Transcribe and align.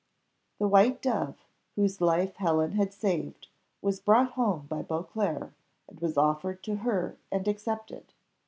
The 0.57 0.67
white 0.67 0.99
dove, 0.99 1.45
whose 1.75 2.01
life 2.01 2.37
Helen 2.37 2.71
had 2.71 2.91
saved, 2.91 3.49
was 3.83 3.99
brought 3.99 4.31
home 4.31 4.65
by 4.65 4.81
Beauclerc, 4.81 5.53
and 5.87 5.99
was 5.99 6.17
offered 6.17 6.63
to 6.63 6.77
her 6.77 7.17
and 7.31 7.47
accepted. 7.47 8.11